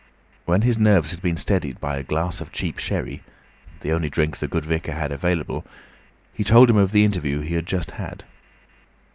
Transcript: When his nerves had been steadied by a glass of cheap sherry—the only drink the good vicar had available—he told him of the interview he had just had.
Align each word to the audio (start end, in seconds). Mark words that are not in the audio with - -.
When 0.45 0.63
his 0.63 0.79
nerves 0.79 1.11
had 1.11 1.21
been 1.21 1.37
steadied 1.37 1.79
by 1.79 1.95
a 1.97 2.01
glass 2.03 2.41
of 2.41 2.51
cheap 2.51 2.79
sherry—the 2.79 3.91
only 3.91 4.09
drink 4.09 4.37
the 4.39 4.47
good 4.47 4.65
vicar 4.65 4.93
had 4.93 5.11
available—he 5.11 6.43
told 6.43 6.71
him 6.71 6.77
of 6.77 6.91
the 6.91 7.05
interview 7.05 7.41
he 7.41 7.53
had 7.53 7.67
just 7.67 7.91
had. 7.91 8.23